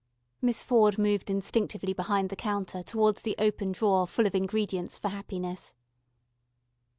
Miss 0.41 0.63
Ford 0.63 0.97
moved 0.97 1.29
instinctively 1.29 1.93
behind 1.93 2.31
the 2.31 2.35
counter 2.35 2.81
towards 2.81 3.21
the 3.21 3.35
open 3.37 3.71
drawer 3.71 4.07
full 4.07 4.25
of 4.25 4.33
ingredients 4.33 4.97
for 4.97 5.09
happiness. 5.09 5.75